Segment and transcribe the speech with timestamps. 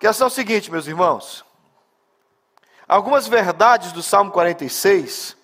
[0.00, 1.44] questão é o seguinte, meus irmãos.
[2.88, 5.36] Algumas verdades do Salmo 46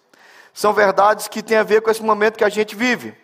[0.52, 3.14] são verdades que têm a ver com esse momento que a gente vive.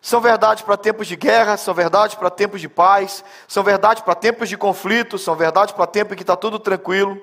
[0.00, 4.14] São verdades para tempos de guerra, são verdades para tempos de paz, são verdades para
[4.14, 7.20] tempos de conflito, são verdades para tempos em que está tudo tranquilo.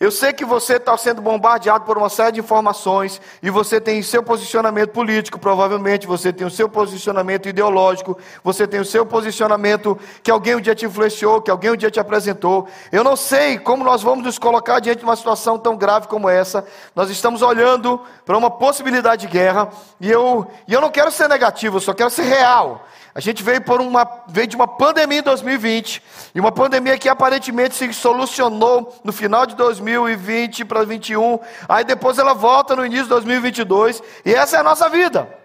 [0.00, 4.00] Eu sei que você está sendo bombardeado por uma série de informações e você tem
[4.00, 9.98] seu posicionamento político, provavelmente você tem o seu posicionamento ideológico, você tem o seu posicionamento
[10.22, 12.68] que alguém um dia te influenciou, que alguém um dia te apresentou.
[12.92, 16.28] Eu não sei como nós vamos nos colocar diante de uma situação tão grave como
[16.28, 16.64] essa.
[16.94, 19.68] Nós estamos olhando para uma possibilidade de guerra
[20.00, 22.86] e eu, e eu não quero ser negativo, eu só quero ser real.
[23.18, 26.00] A gente veio, por uma, veio de uma pandemia em 2020,
[26.36, 32.16] e uma pandemia que aparentemente se solucionou no final de 2020 para 2021, aí depois
[32.16, 35.36] ela volta no início de 2022, e essa é a nossa vida.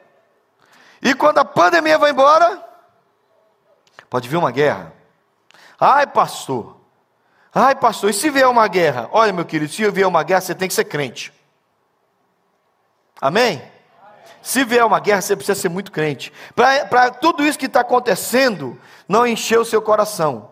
[1.02, 2.64] E quando a pandemia vai embora,
[4.08, 4.94] pode vir uma guerra.
[5.80, 6.78] Ai, pastor.
[7.52, 9.10] Ai, pastor, e se vier uma guerra?
[9.12, 11.34] Olha, meu querido, se vier uma guerra, você tem que ser crente.
[13.20, 13.73] Amém?
[14.44, 16.32] Se vier uma guerra, você precisa ser muito crente.
[16.54, 18.78] Para tudo isso que está acontecendo,
[19.08, 20.52] não encher o seu coração.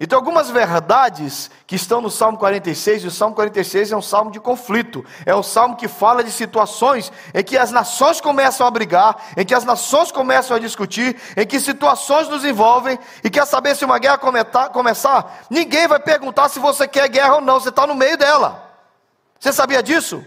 [0.00, 4.30] Então, algumas verdades que estão no Salmo 46, e o Salmo 46 é um salmo
[4.30, 8.70] de conflito, é um salmo que fala de situações em que as nações começam a
[8.70, 13.46] brigar, em que as nações começam a discutir, em que situações nos envolvem, e quer
[13.46, 14.18] saber se uma guerra
[14.72, 18.68] começar, ninguém vai perguntar se você quer guerra ou não, você está no meio dela.
[19.38, 20.24] Você sabia disso?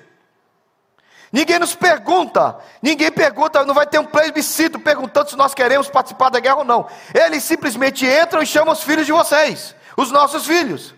[1.32, 6.30] Ninguém nos pergunta, ninguém pergunta, não vai ter um plebiscito perguntando se nós queremos participar
[6.30, 6.88] da guerra ou não.
[7.14, 10.96] Eles simplesmente entram e chamam os filhos de vocês, os nossos filhos.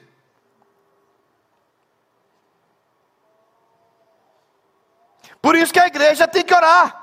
[5.42, 6.96] Por isso que a igreja tem que orar.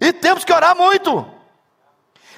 [0.00, 1.39] E temos que orar muito.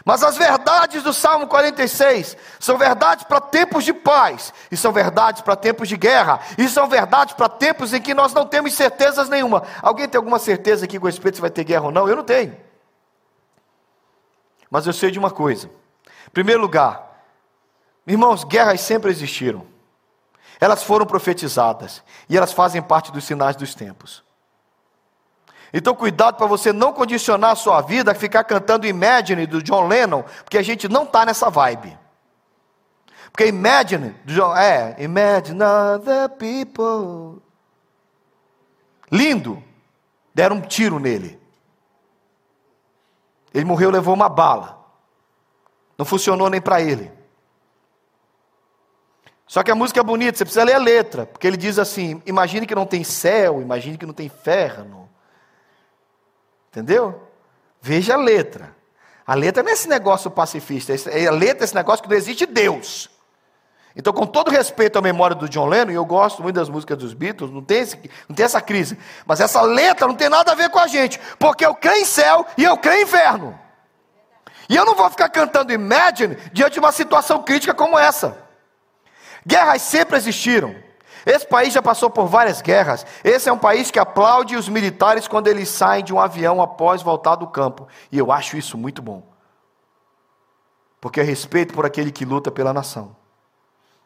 [0.05, 5.43] Mas as verdades do Salmo 46 são verdades para tempos de paz, e são verdades
[5.43, 9.29] para tempos de guerra, e são verdades para tempos em que nós não temos certezas
[9.29, 9.63] nenhuma.
[9.81, 12.09] Alguém tem alguma certeza aqui com respeito se vai ter guerra ou não?
[12.09, 12.57] Eu não tenho.
[14.69, 15.71] Mas eu sei de uma coisa.
[16.27, 17.25] Em primeiro lugar,
[18.07, 19.67] irmãos, guerras sempre existiram.
[20.61, 24.25] Elas foram profetizadas, e elas fazem parte dos sinais dos tempos.
[25.73, 29.89] Então, cuidado para você não condicionar a sua vida a ficar cantando Imagine do John
[29.89, 31.99] Lennon, porque a gente não está nessa vibe.
[33.31, 37.43] Porque Imagine, John, é, Imagine other people.
[39.11, 39.63] Lindo.
[40.35, 41.41] Deram um tiro nele.
[43.55, 44.79] Ele morreu, levou uma bala.
[45.97, 47.11] Não funcionou nem para ele.
[49.47, 52.23] Só que a música é bonita, você precisa ler a letra, porque ele diz assim:
[52.25, 55.11] imagine que não tem céu, imagine que não tem inferno.
[56.73, 57.29] Entendeu?
[57.83, 58.75] Veja a letra.
[59.27, 62.17] A letra não é esse negócio pacifista, é a letra é esse negócio que não
[62.17, 63.11] existe Deus.
[63.95, 66.97] Então, com todo respeito à memória do John Lennon, e eu gosto muito das músicas
[66.97, 70.53] dos Beatles, não tem, esse, não tem essa crise, mas essa letra não tem nada
[70.53, 73.59] a ver com a gente, porque eu creio em céu e eu creio em inferno.
[74.67, 78.39] E eu não vou ficar cantando Imagine diante de uma situação crítica como essa.
[79.47, 80.75] Guerras sempre existiram.
[81.25, 83.07] Esse país já passou por várias guerras.
[83.23, 87.03] Esse é um país que aplaude os militares quando eles saem de um avião após
[87.03, 87.87] voltar do campo.
[88.11, 89.23] E eu acho isso muito bom.
[91.01, 93.17] Porque é respeito por aquele que luta pela nação.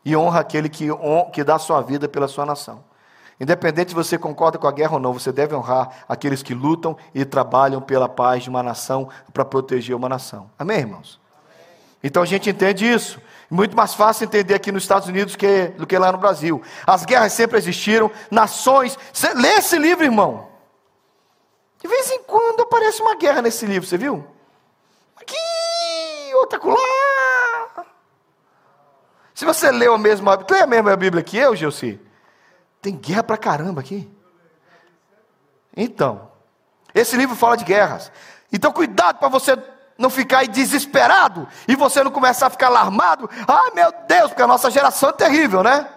[0.05, 0.89] E honra aquele que,
[1.33, 2.85] que dá sua vida pela sua nação.
[3.39, 6.97] Independente se você concorda com a guerra ou não, você deve honrar aqueles que lutam
[7.15, 10.51] e trabalham pela paz de uma nação para proteger uma nação.
[10.59, 11.21] Amém, irmãos?
[12.03, 13.21] Então a gente entende isso.
[13.51, 16.63] Muito mais fácil entender aqui nos Estados Unidos que, do que lá no Brasil.
[16.87, 18.99] As guerras sempre existiram, nações.
[19.13, 20.49] Você lê esse livro, irmão.
[21.81, 24.27] De vez em quando aparece uma guerra nesse livro, você viu?
[25.17, 25.37] Aqui,
[26.35, 27.87] outra lá.
[29.35, 32.01] Se você leu a mesma, lê a mesma Bíblia que eu, Gelsi,
[32.83, 34.11] tem guerra pra caramba aqui.
[35.77, 36.31] Então,
[36.95, 38.11] esse livro fala de guerras.
[38.53, 39.57] Então, cuidado para você
[39.99, 43.29] não ficar desesperado e você não começar a ficar alarmado.
[43.47, 45.89] Ai meu Deus, porque a nossa geração é terrível, né?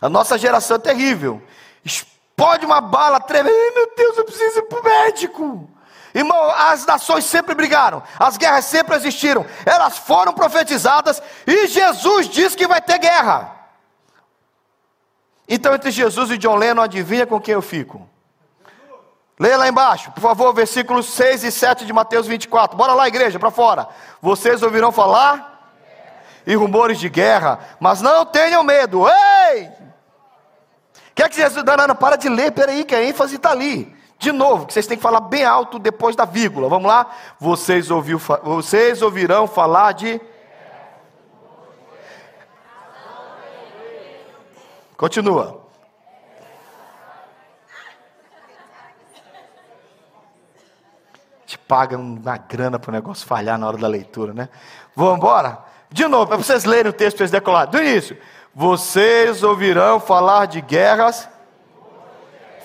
[0.00, 1.42] A nossa geração é terrível.
[1.84, 3.72] Explode uma bala tremenda.
[3.74, 5.70] Meu Deus, eu preciso ir para o médico.
[6.14, 12.56] Irmão, as nações sempre brigaram, as guerras sempre existiram, elas foram profetizadas e Jesus disse
[12.56, 13.54] que vai ter guerra.
[15.46, 18.08] Então, entre Jesus e John Lennon, adivinha com quem eu fico?
[19.38, 22.76] Leia lá embaixo, por favor, versículos 6 e 7 de Mateus 24.
[22.76, 23.86] Bora lá, igreja, para fora.
[24.20, 25.74] Vocês ouvirão falar
[26.46, 29.06] e rumores de guerra, mas não tenham medo.
[29.06, 29.70] Ei!
[31.14, 31.62] Quer que Jesus.
[31.64, 33.94] Não, não, não, para de ler, peraí, que a ênfase está ali.
[34.18, 36.68] De novo, que vocês têm que falar bem alto depois da vírgula.
[36.68, 37.06] Vamos lá?
[37.38, 40.18] Vocês, ouviu, vocês ouvirão falar de.
[44.96, 45.65] Continua.
[51.66, 54.48] Te paga uma grana para o negócio falhar na hora da leitura, né?
[54.94, 55.58] Vamos embora?
[55.90, 57.72] De novo, para vocês lerem o texto eles decolaram.
[57.72, 58.16] Do início.
[58.54, 61.28] Vocês ouvirão falar de guerras.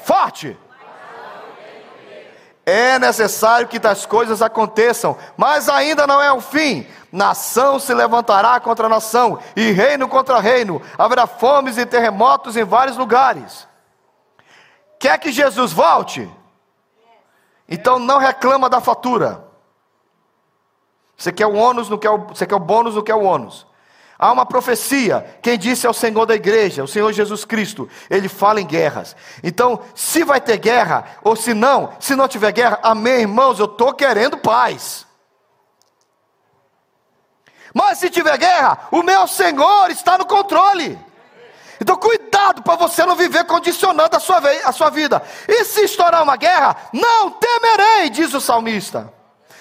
[0.03, 0.55] Forte!
[2.63, 6.85] É necessário que tais coisas aconteçam, mas ainda não é o fim.
[7.11, 10.79] Nação se levantará contra nação, e reino contra reino.
[10.95, 13.67] Haverá fomes e terremotos em vários lugares.
[14.99, 16.29] Quer que Jesus volte?
[17.71, 19.47] Então não reclama da fatura.
[21.15, 23.65] Você quer o ônus, não quer o, você quer o bônus, não quer o ônus.
[24.19, 25.39] Há uma profecia.
[25.41, 27.89] Quem disse é o Senhor da igreja, o Senhor Jesus Cristo.
[28.09, 29.15] Ele fala em guerras.
[29.41, 33.65] Então, se vai ter guerra, ou se não, se não tiver guerra, amém, irmãos, eu
[33.65, 35.07] estou querendo paz.
[37.73, 40.99] Mas se tiver guerra, o meu Senhor está no controle.
[41.79, 42.20] Então, cuidado
[42.63, 45.21] para você não viver condicionando a sua, a sua vida.
[45.47, 49.11] E se estourar uma guerra, não temerei, diz o salmista.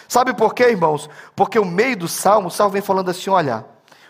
[0.08, 1.08] Sabe por quê, irmãos?
[1.36, 3.64] Porque o meio do salmo, o salmo vem falando assim: olha,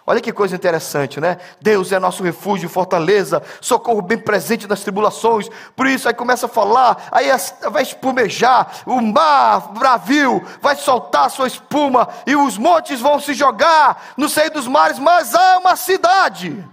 [0.06, 1.36] Olha que coisa interessante, né?
[1.60, 5.48] Deus é nosso refúgio, fortaleza, socorro bem presente nas tribulações.
[5.76, 7.28] Por isso aí começa a falar, aí
[7.70, 14.14] vai espumejar, o mar bravio vai soltar sua espuma e os montes vão se jogar
[14.16, 16.66] no seio dos mares, mas há uma cidade.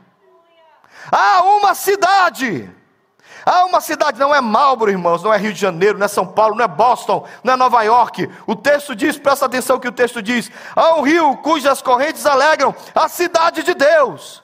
[1.11, 2.69] Há uma cidade
[3.49, 6.27] Há uma cidade, não é Marlboro, irmãos, não é Rio de Janeiro, não é São
[6.27, 8.29] Paulo, não é Boston, não é Nova York.
[8.45, 12.75] O texto diz, presta atenção que o texto diz: há um rio cujas correntes alegram
[12.93, 14.43] a cidade de Deus.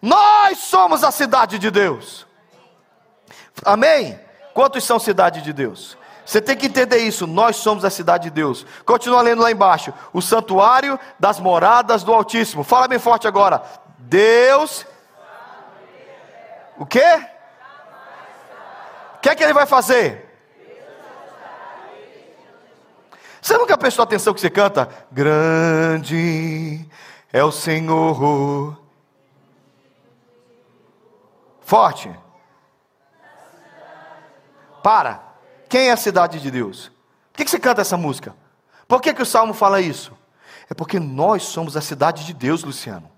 [0.00, 2.24] Nós somos a cidade de Deus.
[3.64, 4.16] Amém?
[4.54, 5.98] Quantos são cidade de Deus?
[6.24, 7.26] Você tem que entender isso.
[7.26, 8.64] Nós somos a cidade de Deus.
[8.84, 9.92] Continua lendo lá embaixo.
[10.12, 12.62] O santuário das moradas do Altíssimo.
[12.62, 13.60] Fala bem forte agora.
[13.98, 14.86] Deus.
[16.78, 17.36] O quê?
[19.26, 20.24] que é que ele vai fazer?
[23.42, 24.88] Você nunca prestou atenção que você canta?
[25.10, 26.88] Grande
[27.32, 28.80] é o Senhor.
[31.60, 32.14] Forte.
[34.80, 35.24] Para.
[35.68, 36.92] Quem é a cidade de Deus?
[37.32, 38.32] Por que, que você canta essa música?
[38.86, 40.16] Por que, que o Salmo fala isso?
[40.70, 43.10] É porque nós somos a cidade de Deus, Luciano.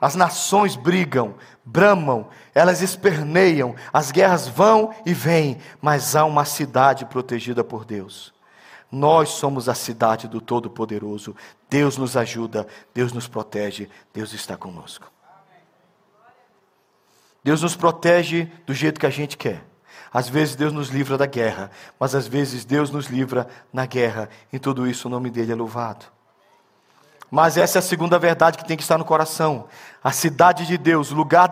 [0.00, 1.34] As nações brigam,
[1.64, 8.34] bramam, elas esperneiam, as guerras vão e vêm, mas há uma cidade protegida por Deus.
[8.90, 11.34] Nós somos a cidade do Todo-Poderoso.
[11.68, 15.10] Deus nos ajuda, Deus nos protege, Deus está conosco.
[17.42, 19.64] Deus nos protege do jeito que a gente quer.
[20.12, 24.28] Às vezes Deus nos livra da guerra, mas às vezes Deus nos livra na guerra.
[24.52, 26.15] Em tudo isso o nome dele é louvado.
[27.30, 29.66] Mas essa é a segunda verdade que tem que estar no coração.
[30.02, 31.50] A cidade de Deus, lugar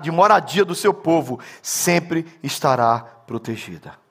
[0.00, 4.03] de moradia do seu povo, sempre estará protegida.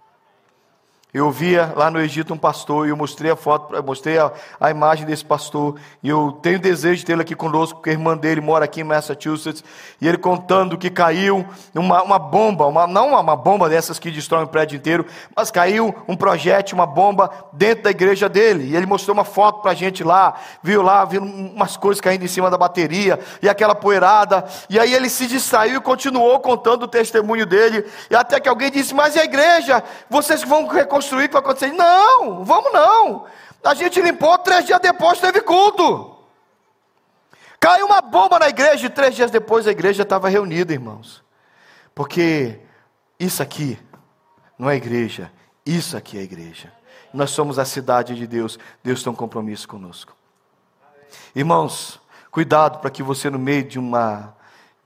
[1.14, 4.72] Eu via lá no Egito um pastor e eu mostrei a foto, mostrei a, a,
[4.72, 5.76] imagem desse pastor.
[6.02, 8.84] E eu tenho desejo de tê-lo aqui conosco, porque a irmã dele mora aqui em
[8.84, 9.64] Massachusetts.
[10.02, 11.46] E ele contando que caiu
[11.76, 15.06] uma, uma bomba, uma, não uma, uma bomba dessas que destroem o prédio inteiro,
[15.36, 18.72] mas caiu um projétil, uma bomba dentro da igreja dele.
[18.72, 20.34] E ele mostrou uma foto para a gente lá,
[20.64, 24.46] viu lá, viu umas coisas caindo em cima da bateria e aquela poeirada.
[24.68, 27.86] E aí ele se distraiu e continuou contando o testemunho dele.
[28.10, 29.84] E até que alguém disse: Mas e a igreja?
[30.10, 31.72] Vocês vão reconstruir reconstruir, que vai acontecer.
[31.72, 33.26] Não, vamos não.
[33.64, 36.16] A gente limpou, três dias depois teve culto.
[37.60, 41.24] Caiu uma bomba na igreja e três dias depois a igreja estava reunida, irmãos.
[41.96, 42.60] Porque
[43.20, 43.80] isso aqui
[44.58, 45.32] não é igreja,
[45.66, 46.72] isso aqui é igreja.
[47.14, 50.14] Nós somos a cidade de Deus, Deus tem um compromisso conosco.
[51.36, 54.36] Irmãos, cuidado para que você, no meio de uma,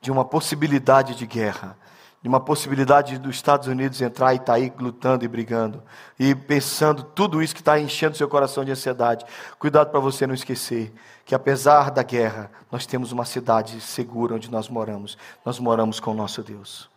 [0.02, 1.78] de uma possibilidade de guerra,
[2.28, 5.82] de uma possibilidade dos Estados Unidos entrar e estar tá aí lutando e brigando,
[6.20, 9.26] e pensando tudo isso que está enchendo seu coração de ansiedade.
[9.58, 10.94] Cuidado para você não esquecer
[11.24, 15.18] que, apesar da guerra, nós temos uma cidade segura onde nós moramos.
[15.46, 16.90] Nós moramos com o nosso Deus.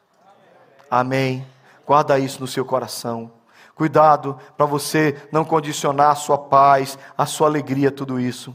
[0.90, 1.46] Amém.
[1.86, 3.30] Guarda isso no seu coração.
[3.76, 8.52] Cuidado para você não condicionar a sua paz, a sua alegria, tudo isso.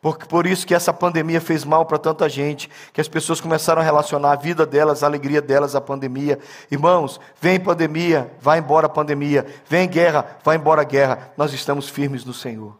[0.00, 3.82] Por, por isso que essa pandemia fez mal para tanta gente, que as pessoas começaram
[3.82, 6.38] a relacionar a vida delas, a alegria delas à pandemia.
[6.70, 9.46] Irmãos, vem pandemia, vai embora a pandemia.
[9.68, 11.32] Vem guerra, vai embora a guerra.
[11.36, 12.76] Nós estamos firmes no Senhor.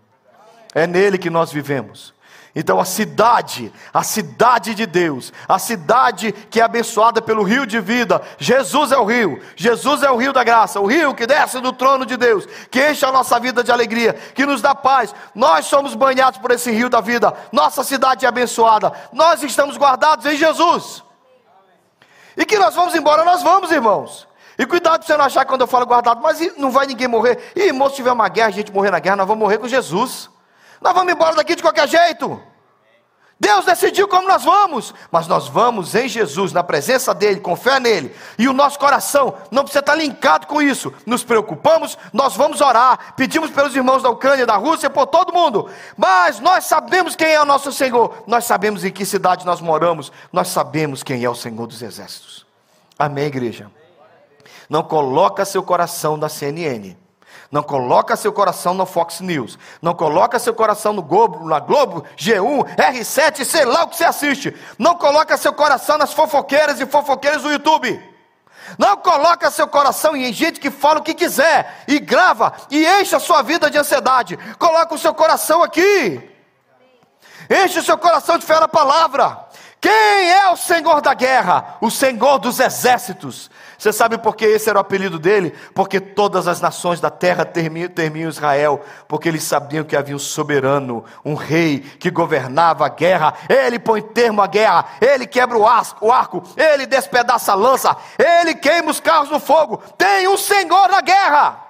[0.75, 2.15] É nele que nós vivemos.
[2.55, 7.81] Então a cidade, a cidade de Deus, a cidade que é abençoada pelo rio de
[7.81, 11.61] vida, Jesus é o rio, Jesus é o rio da graça, o rio que desce
[11.61, 15.15] do trono de Deus, que enche a nossa vida de alegria, que nos dá paz.
[15.33, 20.27] Nós somos banhados por esse rio da vida, nossa cidade é abençoada, nós estamos guardados
[20.27, 21.05] em Jesus.
[22.37, 24.27] E que nós vamos embora, nós vamos, irmãos.
[24.59, 27.53] E cuidado para você não achar quando eu falo guardado, mas não vai ninguém morrer.
[27.55, 29.69] E irmão, se tiver uma guerra, a gente morrer na guerra, nós vamos morrer com
[29.69, 30.29] Jesus.
[30.81, 32.41] Nós vamos embora daqui de qualquer jeito.
[33.41, 37.81] Deus decidiu como nós vamos, mas nós vamos em Jesus, na presença dEle, com fé
[37.81, 40.93] nele, e o nosso coração não precisa estar linkado com isso.
[41.07, 45.71] Nos preocupamos, nós vamos orar, pedimos pelos irmãos da Ucrânia, da Rússia, por todo mundo,
[45.97, 50.13] mas nós sabemos quem é o nosso Senhor, nós sabemos em que cidade nós moramos,
[50.31, 52.47] nós sabemos quem é o Senhor dos Exércitos.
[52.99, 53.71] Amém, igreja?
[54.69, 56.95] Não coloca seu coração na CNN.
[57.51, 59.59] Não coloca seu coração no Fox News.
[59.83, 64.05] Não coloca seu coração no Globo, na Globo, G1, R7, sei lá o que você
[64.05, 64.57] assiste.
[64.79, 68.01] Não coloca seu coração nas fofoqueiras e fofoqueiros do YouTube.
[68.79, 73.17] Não coloca seu coração em gente que fala o que quiser e grava e enche
[73.17, 74.39] a sua vida de ansiedade.
[74.57, 76.31] Coloca o seu coração aqui.
[77.51, 79.49] Enche o seu coração de fé na palavra.
[79.81, 79.91] Quem
[80.31, 81.79] é o Senhor da guerra?
[81.81, 83.51] O Senhor dos exércitos.
[83.81, 85.55] Você sabe por que esse era o apelido dele?
[85.75, 91.03] Porque todas as nações da terra temiam Israel, porque eles sabiam que havia um soberano,
[91.25, 93.33] um rei que governava a guerra.
[93.49, 98.91] Ele põe termo à guerra, ele quebra o arco, ele despedaça a lança, ele queima
[98.91, 99.79] os carros no fogo.
[99.97, 101.65] Tem um Senhor na guerra.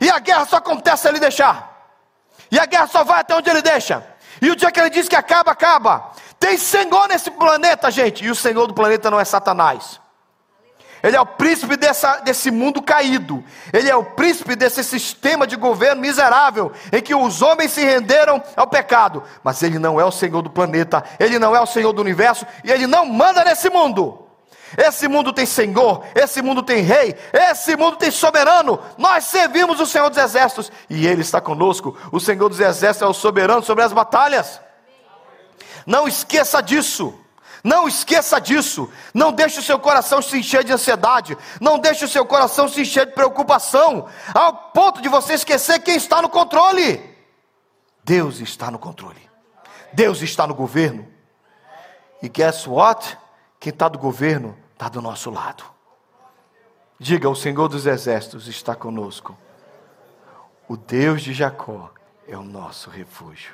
[0.00, 1.94] E a guerra só acontece se ele deixar.
[2.50, 4.04] E a guerra só vai até onde ele deixa.
[4.40, 6.10] E o dia que ele diz que acaba, acaba.
[6.40, 8.24] Tem Senhor nesse planeta, gente.
[8.24, 10.01] E o Senhor do planeta não é Satanás.
[11.02, 13.42] Ele é o príncipe dessa, desse mundo caído.
[13.72, 18.42] Ele é o príncipe desse sistema de governo miserável em que os homens se renderam
[18.56, 19.22] ao pecado.
[19.42, 22.46] Mas ele não é o Senhor do planeta, ele não é o Senhor do universo
[22.62, 24.22] e ele não manda nesse mundo.
[24.76, 28.80] Esse mundo tem Senhor, esse mundo tem Rei, esse mundo tem soberano.
[28.96, 31.96] Nós servimos o Senhor dos Exércitos e Ele está conosco.
[32.10, 34.60] O Senhor dos Exércitos é o soberano sobre as batalhas.
[35.84, 37.18] Não esqueça disso.
[37.62, 38.90] Não esqueça disso.
[39.14, 41.36] Não deixe o seu coração se encher de ansiedade.
[41.60, 44.08] Não deixe o seu coração se encher de preocupação.
[44.34, 47.00] Ao ponto de você esquecer quem está no controle.
[48.04, 49.30] Deus está no controle.
[49.92, 51.06] Deus está no governo.
[52.20, 53.16] E guess what?
[53.60, 55.64] Quem está do governo está do nosso lado.
[56.98, 59.36] Diga: O Senhor dos Exércitos está conosco.
[60.66, 61.90] O Deus de Jacó
[62.26, 63.52] é o nosso refúgio.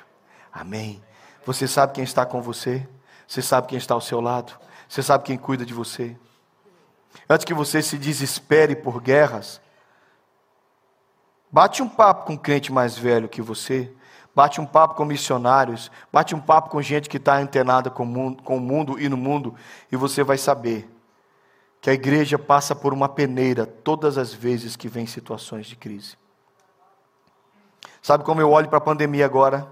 [0.51, 1.03] Amém.
[1.45, 2.87] Você sabe quem está com você?
[3.29, 4.59] Você sabe quem está ao seu lado?
[4.87, 6.17] Você sabe quem cuida de você?
[7.29, 9.61] Antes que você se desespere por guerras,
[11.51, 13.93] bate um papo com um crente mais velho que você,
[14.33, 18.05] bate um papo com missionários, bate um papo com gente que está antenada com o,
[18.07, 19.53] mundo, com o mundo e no mundo,
[19.91, 20.89] e você vai saber
[21.79, 26.17] que a igreja passa por uma peneira todas as vezes que vem situações de crise.
[28.01, 29.67] Sabe como eu olho para a pandemia agora?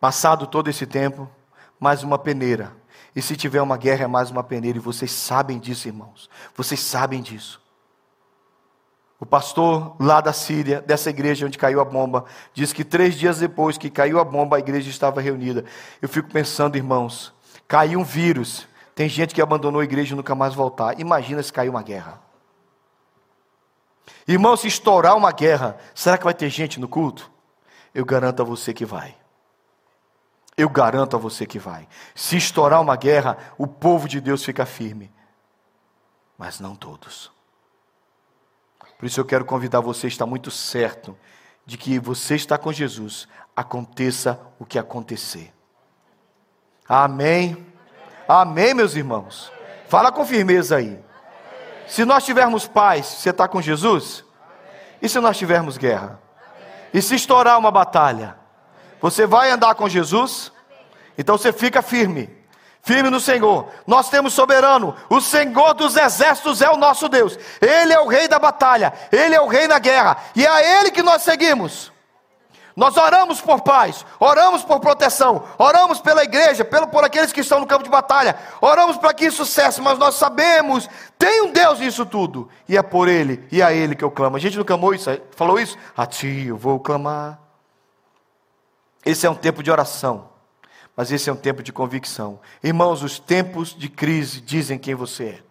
[0.00, 1.30] Passado todo esse tempo,
[1.78, 2.76] mais uma peneira.
[3.14, 4.78] E se tiver uma guerra, é mais uma peneira.
[4.78, 6.28] E vocês sabem disso, irmãos.
[6.54, 7.60] Vocês sabem disso.
[9.20, 13.38] O pastor lá da Síria, dessa igreja onde caiu a bomba, diz que três dias
[13.38, 15.64] depois que caiu a bomba, a igreja estava reunida.
[16.00, 17.32] Eu fico pensando, irmãos,
[17.66, 18.68] caiu um vírus.
[18.94, 21.00] Tem gente que abandonou a igreja e nunca mais voltar.
[21.00, 22.20] Imagina se cair uma guerra.
[24.26, 27.30] Irmão, se estourar uma guerra, será que vai ter gente no culto?
[27.92, 29.16] Eu garanto a você que vai.
[30.58, 31.86] Eu garanto a você que vai.
[32.16, 35.08] Se estourar uma guerra, o povo de Deus fica firme.
[36.36, 37.30] Mas não todos.
[38.98, 41.16] Por isso eu quero convidar você a estar muito certo
[41.64, 45.54] de que você está com Jesus, aconteça o que acontecer.
[46.88, 47.64] Amém?
[48.26, 49.52] Amém, meus irmãos?
[49.86, 50.98] Fala com firmeza aí.
[51.86, 54.24] Se nós tivermos paz, você está com Jesus?
[55.00, 56.20] E se nós tivermos guerra?
[56.92, 58.37] E se estourar uma batalha?
[59.00, 60.52] Você vai andar com Jesus?
[61.16, 62.38] Então você fica firme.
[62.82, 63.68] Firme no Senhor.
[63.86, 64.94] Nós temos soberano.
[65.10, 67.38] O Senhor dos exércitos é o nosso Deus.
[67.60, 68.92] Ele é o rei da batalha.
[69.12, 70.16] Ele é o rei na guerra.
[70.34, 71.92] E é a Ele que nós seguimos.
[72.78, 77.58] Nós oramos por paz, oramos por proteção, oramos pela igreja, pelo, por aqueles que estão
[77.58, 80.88] no campo de batalha, oramos para que isso cesse, mas nós sabemos,
[81.18, 84.36] tem um Deus nisso tudo, e é por Ele e a Ele que eu clamo.
[84.36, 85.76] A gente não clamou isso, falou isso?
[85.96, 87.47] A Ti eu vou clamar.
[89.04, 90.28] Esse é um tempo de oração,
[90.96, 92.40] mas esse é um tempo de convicção.
[92.62, 95.42] Irmãos, os tempos de crise dizem quem você é.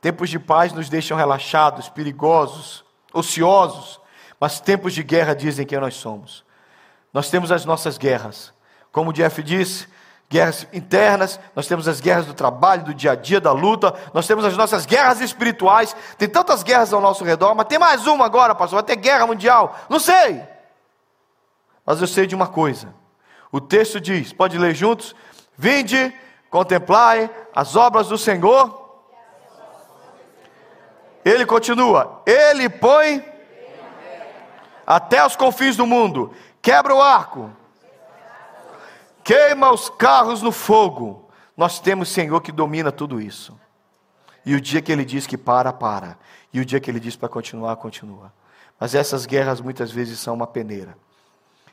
[0.00, 4.00] Tempos de paz nos deixam relaxados, perigosos, ociosos,
[4.40, 6.44] mas tempos de guerra dizem quem nós somos.
[7.12, 8.52] Nós temos as nossas guerras.
[8.92, 9.88] Como o Jeff disse,
[10.30, 14.26] guerras internas, nós temos as guerras do trabalho, do dia a dia, da luta, nós
[14.26, 15.96] temos as nossas guerras espirituais.
[16.16, 19.26] Tem tantas guerras ao nosso redor, mas tem mais uma agora, pastor, vai ter guerra
[19.26, 19.76] mundial.
[19.88, 20.42] Não sei.
[21.88, 22.94] Mas eu sei de uma coisa.
[23.50, 25.16] O texto diz, pode ler juntos?
[25.56, 26.12] Vinde,
[26.50, 29.00] contemplai as obras do Senhor.
[31.24, 33.24] Ele continua, ele põe
[34.86, 37.50] até os confins do mundo, quebra o arco,
[39.24, 41.30] queima os carros no fogo.
[41.56, 43.58] Nós temos Senhor que domina tudo isso.
[44.44, 46.18] E o dia que ele diz que para, para.
[46.52, 48.30] E o dia que ele diz para continuar, continua.
[48.78, 50.94] Mas essas guerras muitas vezes são uma peneira.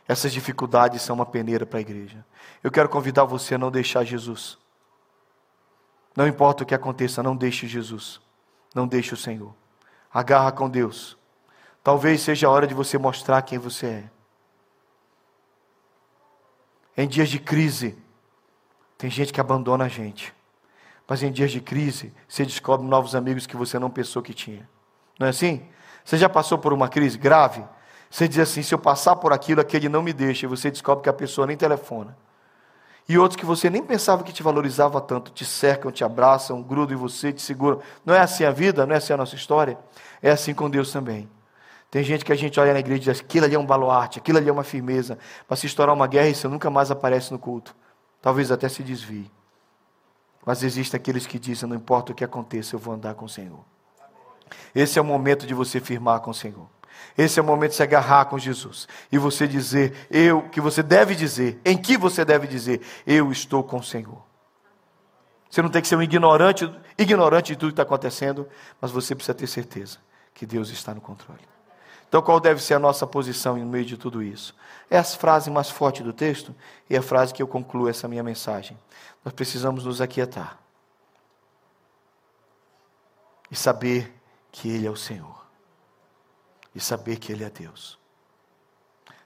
[0.07, 2.23] Essas dificuldades são uma peneira para a igreja.
[2.63, 4.57] Eu quero convidar você a não deixar Jesus.
[6.15, 8.21] Não importa o que aconteça, não deixe Jesus.
[8.73, 9.53] Não deixe o Senhor.
[10.13, 11.17] Agarra com Deus.
[11.83, 14.09] Talvez seja a hora de você mostrar quem você é.
[16.97, 17.97] Em dias de crise,
[18.97, 20.33] tem gente que abandona a gente.
[21.07, 24.67] Mas em dias de crise, você descobre novos amigos que você não pensou que tinha.
[25.19, 25.67] Não é assim?
[26.03, 27.63] Você já passou por uma crise grave?
[28.15, 30.45] Você diz assim: se eu passar por aquilo, aquele não me deixa.
[30.45, 32.17] E você descobre que a pessoa nem telefona.
[33.09, 36.95] E outros que você nem pensava que te valorizava tanto, te cercam, te abraçam, grudam
[36.95, 37.81] em você, te seguram.
[38.05, 38.85] Não é assim a vida?
[38.85, 39.77] Não é assim a nossa história?
[40.21, 41.29] É assim com Deus também.
[41.91, 44.17] Tem gente que a gente olha na igreja e diz: aquilo ali é um baluarte,
[44.17, 45.19] aquilo ali é uma firmeza.
[45.45, 47.75] Para se estourar uma guerra, isso nunca mais aparece no culto.
[48.21, 49.29] Talvez até se desvie.
[50.45, 53.29] Mas existem aqueles que dizem: não importa o que aconteça, eu vou andar com o
[53.29, 53.59] Senhor.
[54.73, 56.74] Esse é o momento de você firmar com o Senhor.
[57.17, 60.83] Esse é o momento de se agarrar com Jesus e você dizer, eu, que você
[60.83, 64.21] deve dizer, em que você deve dizer, eu estou com o Senhor.
[65.49, 68.47] Você não tem que ser um ignorante, ignorante de tudo que está acontecendo,
[68.81, 69.99] mas você precisa ter certeza
[70.33, 71.39] que Deus está no controle.
[72.09, 74.53] Então, qual deve ser a nossa posição no meio de tudo isso?
[74.89, 76.53] É a frase mais forte do texto
[76.89, 78.77] e é a frase que eu concluo essa minha mensagem.
[79.23, 80.59] Nós precisamos nos aquietar
[83.49, 84.13] e saber
[84.51, 85.44] que Ele é o Senhor
[86.75, 87.97] e saber que Ele é Deus.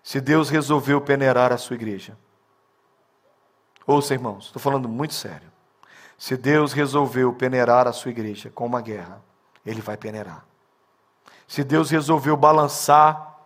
[0.03, 2.17] Se Deus resolveu peneirar a sua igreja,
[3.85, 5.49] ouça irmãos, estou falando muito sério.
[6.17, 9.21] Se Deus resolveu peneirar a sua igreja com uma guerra,
[9.65, 10.45] Ele vai peneirar.
[11.47, 13.39] Se Deus resolveu balançar,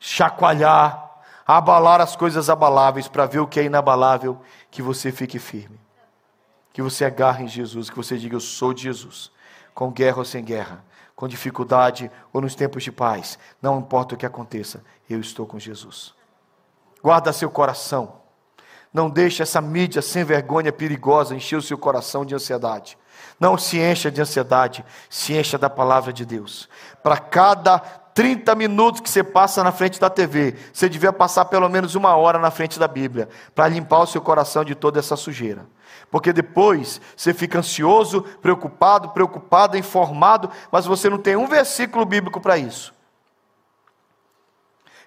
[0.00, 1.08] chacoalhar,
[1.46, 5.80] abalar as coisas abaláveis para ver o que é inabalável, que você fique firme.
[6.72, 9.30] Que você agarre em Jesus, que você diga: Eu sou de Jesus,
[9.74, 10.84] com guerra ou sem guerra,
[11.18, 15.58] com dificuldade ou nos tempos de paz, não importa o que aconteça, eu estou com
[15.58, 16.14] Jesus.
[17.02, 18.20] Guarda seu coração.
[18.94, 22.96] Não deixe essa mídia sem vergonha perigosa encher o seu coração de ansiedade.
[23.40, 26.68] Não se encha de ansiedade, se encha da palavra de Deus.
[27.02, 27.80] Para cada
[28.18, 32.16] 30 minutos que você passa na frente da TV, você devia passar pelo menos uma
[32.16, 35.64] hora na frente da Bíblia, para limpar o seu coração de toda essa sujeira.
[36.10, 42.40] Porque depois você fica ansioso, preocupado, preocupado, informado, mas você não tem um versículo bíblico
[42.40, 42.92] para isso.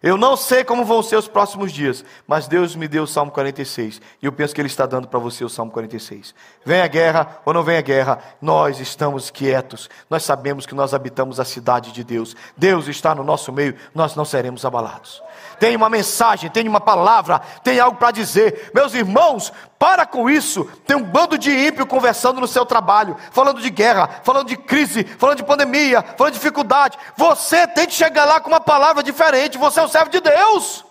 [0.01, 3.31] Eu não sei como vão ser os próximos dias, mas Deus me deu o Salmo
[3.31, 6.33] 46, e eu penso que Ele está dando para você o Salmo 46.
[6.65, 10.95] Venha a guerra ou não venha a guerra, nós estamos quietos, nós sabemos que nós
[10.95, 15.21] habitamos a cidade de Deus, Deus está no nosso meio, nós não seremos abalados
[15.61, 18.71] tem uma mensagem, tem uma palavra, tem algo para dizer.
[18.73, 20.65] Meus irmãos, para com isso.
[20.85, 25.03] Tem um bando de ímpio conversando no seu trabalho, falando de guerra, falando de crise,
[25.03, 26.99] falando de pandemia, falando de dificuldade.
[27.17, 29.57] Você tem que chegar lá com uma palavra diferente.
[29.57, 30.85] Você é o servo de Deus.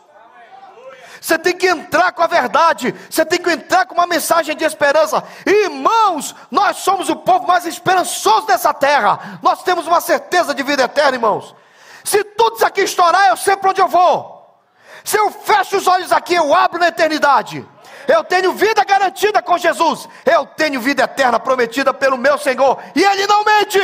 [1.21, 4.65] Você tem que entrar com a verdade, você tem que entrar com uma mensagem de
[4.65, 5.23] esperança.
[5.47, 9.39] Irmãos, nós somos o povo mais esperançoso dessa terra.
[9.41, 11.55] Nós temos uma certeza de vida eterna, irmãos.
[12.03, 14.59] Se tudo isso aqui estourar, eu sei para onde eu vou.
[15.05, 17.65] Se eu fecho os olhos aqui, eu abro na eternidade.
[18.07, 20.09] Eu tenho vida garantida com Jesus.
[20.25, 22.79] Eu tenho vida eterna prometida pelo meu Senhor.
[22.95, 23.79] E Ele não mente.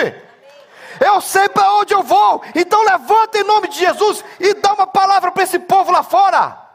[1.00, 2.42] Eu sei para onde eu vou.
[2.54, 6.66] Então levanta em nome de Jesus e dá uma palavra para esse povo lá fora.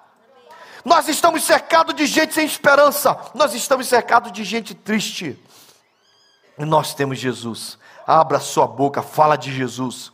[0.84, 3.17] Nós estamos cercados de gente sem esperança.
[3.34, 5.39] Nós estamos cercados de gente triste.
[6.58, 7.77] E nós temos Jesus.
[8.06, 10.12] Abra sua boca, fala de Jesus.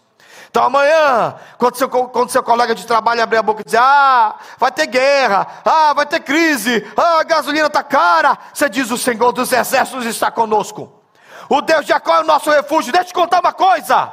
[0.49, 4.35] Então amanhã, quando seu, quando seu colega de trabalho abrir a boca e dizer, ah,
[4.57, 8.97] vai ter guerra, ah, vai ter crise, ah, a gasolina está cara, você diz, o
[8.97, 10.91] Senhor dos exércitos está conosco.
[11.49, 12.91] O Deus de Jacó é o nosso refúgio.
[12.91, 14.11] Deixa eu te contar uma coisa.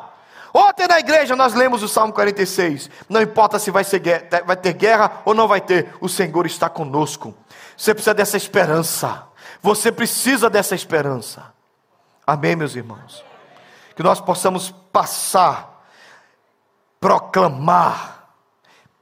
[0.53, 2.89] Ontem na igreja nós lemos o Salmo 46.
[3.09, 4.01] Não importa se vai, ser,
[4.47, 7.35] vai ter guerra ou não vai ter, o Senhor está conosco.
[7.77, 9.25] Você precisa dessa esperança.
[9.61, 11.53] Você precisa dessa esperança.
[12.25, 13.25] Amém, meus irmãos?
[13.97, 15.74] Que nós possamos passar
[17.05, 18.31] proclamar,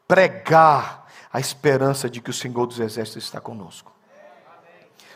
[0.09, 3.93] pregar a esperança de que o Senhor dos Exércitos está conosco.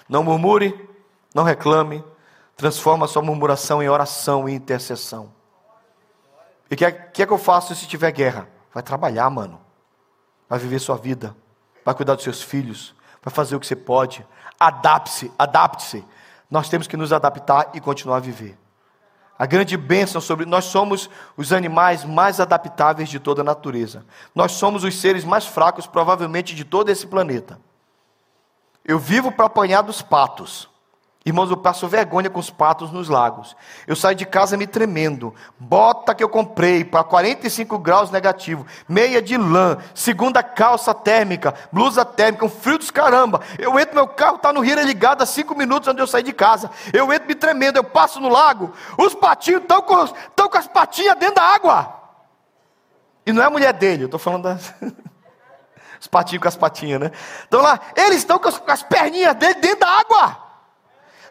[0.09, 0.89] Não murmure,
[1.35, 2.05] não reclame,
[2.57, 5.33] transforma sua murmuração em oração e intercessão.
[6.71, 8.49] E o que, é, que é que eu faço se tiver guerra?
[8.73, 9.61] Vai trabalhar, mano.
[10.49, 11.37] Vai viver sua vida.
[11.85, 12.95] Vai cuidar dos seus filhos.
[13.21, 14.25] Vai fazer o que você pode.
[14.61, 16.05] Adapte-se, adapte-se.
[16.49, 18.57] nós temos que nos adaptar e continuar a viver.
[19.39, 24.05] A grande bênção sobre nós somos os animais mais adaptáveis de toda a natureza.
[24.35, 27.59] Nós somos os seres mais fracos, provavelmente, de todo esse planeta.
[28.85, 30.69] Eu vivo para apanhar dos patos.
[31.27, 33.57] Irmãos, eu passo vergonha com os patos nos lagos.
[33.85, 35.35] Eu saio de casa me tremendo.
[35.59, 38.65] Bota que eu comprei para 45 graus negativo.
[38.89, 39.77] Meia de lã.
[39.93, 41.53] Segunda calça térmica.
[41.73, 42.45] Blusa térmica.
[42.45, 43.41] Um frio dos caramba.
[43.59, 46.33] Eu entro, meu carro está no rio ligado há cinco minutos onde eu saí de
[46.33, 46.71] casa.
[46.93, 47.77] Eu entro me tremendo.
[47.77, 48.73] Eu passo no lago.
[48.97, 51.93] Os patinhos estão com, com as patinhas dentro da água.
[53.27, 54.05] E não é a mulher dele.
[54.05, 54.73] Eu estou falando das...
[55.99, 57.11] Os patinhos com as patinhas, né?
[57.49, 60.46] Então lá, eles estão com com as perninhas dele dentro da água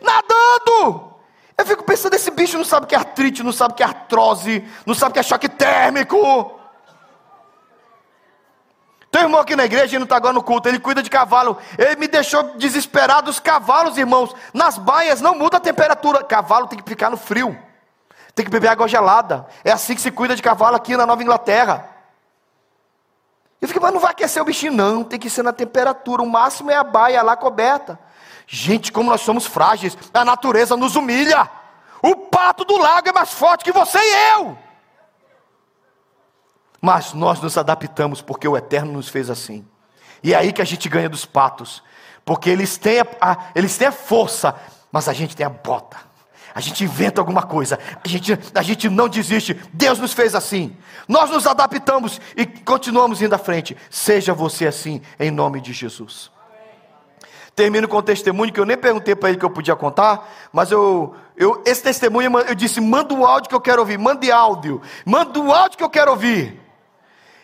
[0.01, 1.13] nadando.
[1.57, 3.83] Eu fico pensando, esse bicho não sabe o que é artrite, não sabe o que
[3.83, 6.59] é artrose, não sabe o que é choque térmico.
[9.09, 11.57] Tem irmão aqui na igreja, ele não está agora no culto, ele cuida de cavalo.
[11.77, 14.35] Ele me deixou desesperado os cavalos, irmãos.
[14.53, 16.21] Nas baias não muda a temperatura.
[16.21, 17.57] Cavalo tem que ficar no frio.
[18.33, 19.47] Tem que beber água gelada.
[19.63, 21.89] É assim que se cuida de cavalo aqui na Nova Inglaterra.
[23.61, 25.01] Eu fico, mas não vai aquecer o bichinho, não.
[25.01, 26.21] Tem que ser na temperatura.
[26.21, 27.97] O máximo é a baia lá coberta.
[28.47, 31.49] Gente, como nós somos frágeis, a natureza nos humilha.
[32.01, 34.57] O pato do lago é mais forte que você e eu.
[36.79, 39.65] Mas nós nos adaptamos porque o Eterno nos fez assim.
[40.21, 41.81] E é aí que a gente ganha dos patos.
[42.23, 44.55] Porque eles têm a, a, eles têm a força,
[44.91, 45.97] mas a gente tem a bota.
[46.53, 49.59] A gente inventa alguma coisa, a gente, a gente não desiste.
[49.73, 50.77] Deus nos fez assim.
[51.07, 53.75] Nós nos adaptamos e continuamos indo à frente.
[53.89, 56.31] Seja você assim, em nome de Jesus.
[57.55, 60.71] Termino com um testemunho que eu nem perguntei para ele que eu podia contar, mas
[60.71, 64.81] eu, eu esse testemunho eu disse: manda o áudio que eu quero ouvir, mande áudio,
[65.05, 66.61] manda o áudio que eu quero ouvir.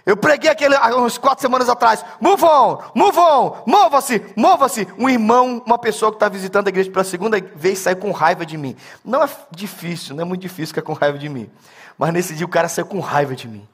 [0.06, 2.04] Eu preguei aquele uns quatro semanas atrás.
[2.20, 4.88] Move on, move on, mova-se, mova-se.
[4.98, 8.46] Um irmão, uma pessoa que está visitando a igreja pela segunda vez saiu com raiva
[8.46, 8.76] de mim.
[9.06, 11.50] Não é difícil, não é muito difícil ficar com raiva de mim.
[11.98, 13.68] Mas nesse dia o cara saiu com raiva de mim.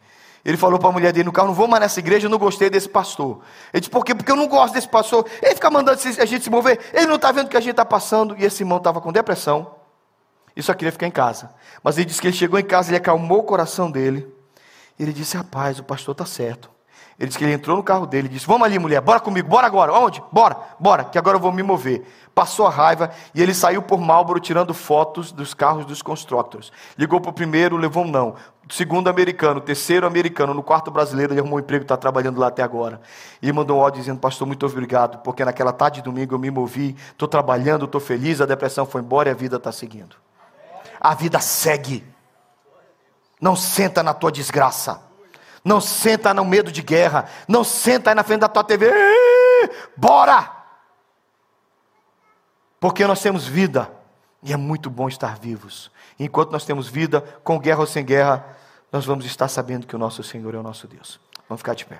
[0.43, 2.37] Ele falou para a mulher dele no carro: Não vou mais nessa igreja, eu não
[2.37, 3.41] gostei desse pastor.
[3.73, 4.15] Ele disse: Por quê?
[4.15, 5.25] Porque eu não gosto desse pastor.
[5.41, 6.79] Ele fica mandando a gente se mover.
[6.93, 8.35] Ele não está vendo o que a gente está passando.
[8.37, 9.75] E esse irmão estava com depressão.
[10.55, 11.49] E só queria ficar em casa.
[11.83, 14.27] Mas ele disse que ele chegou em casa, ele acalmou o coração dele.
[14.97, 16.76] E ele disse: Rapaz, o pastor está certo.
[17.19, 19.49] Ele disse que ele entrou no carro dele e disse: Vamos ali, mulher, bora comigo,
[19.49, 19.91] bora agora.
[19.91, 20.21] Onde?
[20.31, 22.05] Bora, bora, que agora eu vou me mover.
[22.35, 26.71] Passou a raiva e ele saiu por Marlboro tirando fotos dos carros dos constructors.
[26.95, 28.35] Ligou para o primeiro, levou um não.
[28.69, 32.61] Segundo americano, terceiro americano, no quarto brasileiro, ele arrumou um emprego, está trabalhando lá até
[32.61, 33.01] agora.
[33.41, 36.51] E mandou um áudio dizendo: Pastor, muito obrigado, porque naquela tarde de domingo eu me
[36.51, 40.15] movi, estou trabalhando, estou feliz, a depressão foi embora e a vida está seguindo.
[41.01, 42.05] A vida segue.
[43.41, 45.06] Não senta na tua desgraça.
[45.67, 47.25] Não senta no medo de guerra.
[47.45, 48.89] Não senta aí na frente da tua TV.
[49.97, 50.49] Bora!
[52.79, 53.91] Porque nós temos vida.
[54.41, 55.91] E é muito bom estar vivos.
[56.17, 58.45] Enquanto nós temos vida, com guerra ou sem guerra,
[58.89, 61.19] nós vamos estar sabendo que o nosso Senhor é o nosso Deus.
[61.49, 61.99] Vamos ficar de pé.